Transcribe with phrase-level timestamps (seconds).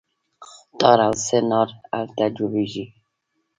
[0.79, 2.85] تار او سه تار هلته جوړیږي.